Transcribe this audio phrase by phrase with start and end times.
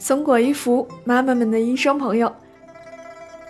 [0.00, 2.34] 松果一服，妈妈们的医生朋友。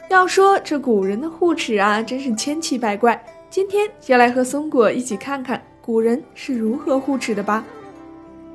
[0.09, 3.25] 要说这古人的护齿啊，真是千奇百怪。
[3.49, 7.65] 今天就来和松果一起看看古人是如何护齿的吧。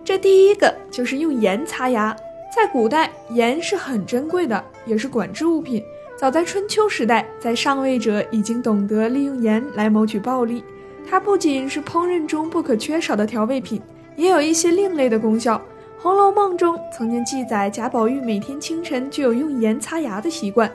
[0.03, 2.13] 这第一个就是用盐擦牙。
[2.53, 5.81] 在古代，盐是很珍贵的，也是管制物品。
[6.17, 10.61] 早在春秋时代，在上位者已经懂得利用盐来谋取暴利。
[11.09, 13.81] 它不仅是烹饪中不可缺少的调味品，
[14.17, 15.57] 也有一些另类的功效。
[16.05, 20.71] 《红楼梦》中曾经记载，贾宝玉每天清晨就有用盐擦牙的习惯。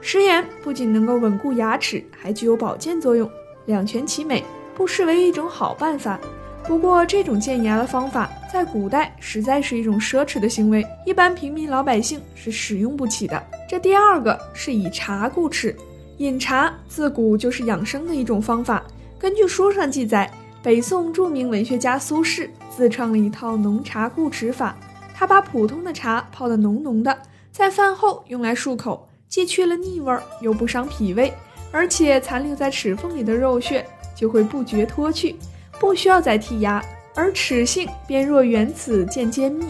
[0.00, 3.30] 食盐不仅能够稳固牙齿，还具有保健作用，
[3.66, 4.42] 两全其美，
[4.74, 6.18] 不失为一种好办法。
[6.66, 13.40] 不过，这种健牙的方法在古代实在是一种奢侈的行为，一般平民老百姓是使用不起的。
[13.68, 15.76] 这第二个是以茶固齿，
[16.16, 18.82] 饮茶自古就是养生的一种方法。
[19.16, 20.28] 根据书上记载。
[20.62, 24.76] 北宋著名文学家苏轼自创了一套浓茶固齿法，
[25.12, 27.18] 他把普通的茶泡得浓浓的，
[27.50, 31.34] 在饭后用来漱口，既去了腻味，又不伤脾胃，
[31.72, 35.34] 而且残留在齿缝里的肉屑就会不觉脱去，
[35.80, 36.80] 不需要再剔牙，
[37.16, 39.66] 而齿性便若原此见坚密，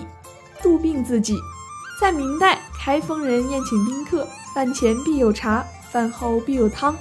[0.62, 1.38] 杜病自己。
[1.98, 6.94] 在明代，开封人宴请宾客，饭前必有茶，饭后必有汤。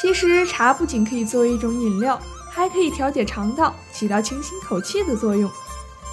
[0.00, 2.18] 其实茶不仅可以作为一种饮料。
[2.54, 5.50] 还可以调节肠道，起到清新口气的作用。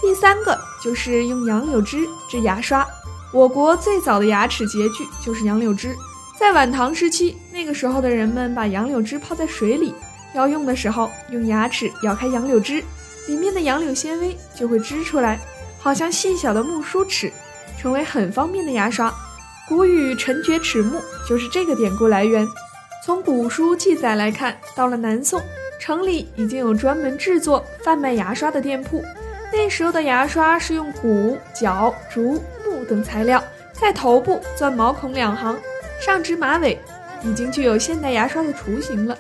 [0.02, 2.86] 第三个就是用杨柳枝治牙刷。
[3.32, 5.96] 我国最早的牙齿洁具就是杨柳枝。
[6.40, 9.94] 在晚唐时期，那个时候的人们把杨柳枝泡在水里，
[10.34, 12.84] 要用的时候用牙齿咬开杨柳枝，
[13.28, 15.40] 里面的杨柳纤维就会织出来，
[15.80, 17.32] 好像细小的木梳齿，
[17.80, 19.14] 成为很方便的牙刷。
[19.70, 22.48] 古语“陈绝齿木”就是这个典故来源。
[23.06, 25.40] 从古书记载来看，到了南宋。
[25.82, 29.04] 城里已经有专门制作、贩卖牙刷的店铺。
[29.52, 35.58] 那时候的牙刷是用骨、角、竹、木等材料，在头部钻毛孔两行，
[36.00, 36.78] 上至马尾，
[37.24, 39.18] 已经具有现代牙刷的雏形了。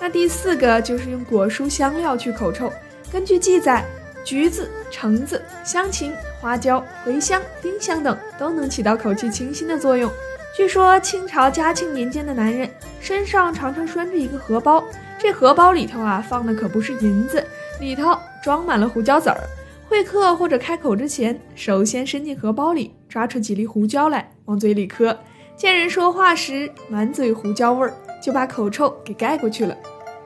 [0.00, 2.72] 那第四个就是用果蔬香料去口臭。
[3.12, 3.84] 根据记载，
[4.24, 10.08] 橘子、橙子、香芹、花椒、茴香、丁香等都能起到口气清新的作用。
[10.56, 12.70] 据说清朝嘉庆年间的男人
[13.00, 14.84] 身上常常拴着一个荷包。
[15.18, 17.44] 这荷包里头啊，放的可不是银子，
[17.80, 19.40] 里头装满了胡椒籽儿。
[19.88, 25.16] 会客或者开口之前，首先伸进荷包里，抓出几粒胡椒来，往嘴里磕。
[25.56, 29.74] 见人说话时，满嘴胡椒味儿，就把口臭给盖过去了。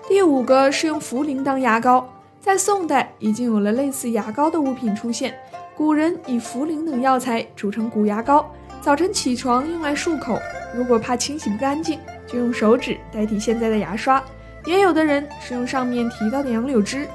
[0.09, 5.35] 第五个是用茯苓当牙膏，在宋代已经有了类似牙膏的物品出现。
[5.77, 8.51] 古人以茯苓等药材煮成骨牙膏，
[8.81, 10.39] 早晨起床用来漱口。
[10.75, 14.23] 如果怕清洗不干净，就用手指代替现在的牙刷。
[14.65, 17.07] 也有的人是用上面提到的杨柳枝，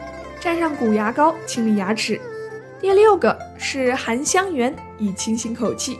[0.41, 2.19] 蘸上骨牙膏清理牙齿。
[2.79, 5.95] 第六个是含香橼以清新口气。《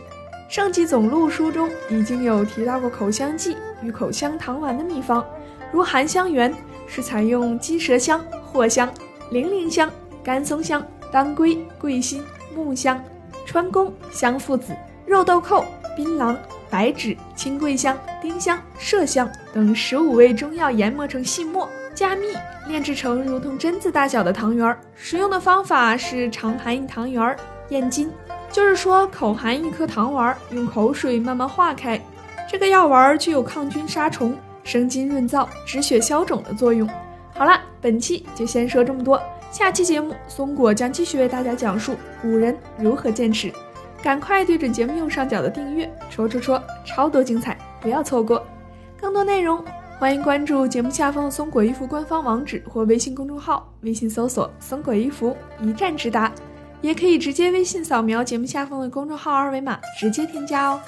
[0.48, 5.24] 圣济总录》书中已经有提到过口香剂与口香糖丸的秘方，
[5.72, 6.52] 如含香橼
[6.86, 8.88] 是采用鸡舌香、藿香、
[9.30, 9.90] 零陵香、
[10.22, 12.22] 甘松香、当归、桂心、
[12.54, 13.02] 木香、
[13.44, 14.74] 川宫、香附子、
[15.06, 15.64] 肉豆蔻、
[15.96, 16.36] 槟榔。
[16.68, 17.96] 白芷、青桂香、
[18.26, 24.76] 丁香、麝香等十五味中药研磨成细末，加蜜炼制成如同榛子大小的糖圆儿。
[24.96, 27.36] 使用的方法是长含一糖圆儿，
[27.68, 28.10] 咽津，
[28.50, 32.00] 就是说口含一颗糖丸，用口水慢慢化开。
[32.50, 36.88] 这个药丸具有抗菌杀虫、生津润燥、止血消肿的作用。
[37.32, 39.22] 好了，本期就先说这么多，
[39.52, 43.52] 下期节目松果将继续为大家讲述古人如何健齿。
[44.02, 48.42] 赶快对准节目右上角的订阅，戳戳戳，超多精彩，不要错过！
[49.00, 49.64] 更多内容，
[50.00, 56.32] 欢迎关注节目下方的松果衣服官方网址或微信公众号，微信搜索“松果衣服”，一站直达。
[56.80, 60.80] 也可以直接微信扫描节目下方的公众号二维码，直接添加哦。